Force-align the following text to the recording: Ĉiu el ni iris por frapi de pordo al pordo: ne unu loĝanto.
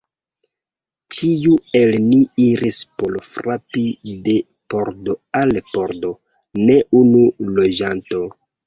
Ĉiu 1.17 1.51
el 1.81 1.93
ni 2.07 2.17
iris 2.47 2.81
por 3.03 3.19
frapi 3.27 3.85
de 4.29 4.39
pordo 4.77 5.19
al 5.45 5.57
pordo: 5.71 6.15
ne 6.67 6.83
unu 7.05 7.27
loĝanto. 7.61 8.29